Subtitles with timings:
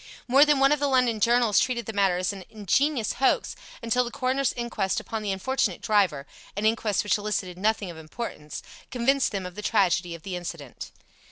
[0.27, 4.03] More than one of the London journals treated the matter as an ingenious hoax, until
[4.03, 6.25] the coroner's inquest upon the unfortunate driver
[6.57, 10.89] (an inquest which elicited nothing of importance) convinced them of the tragedy of the incident.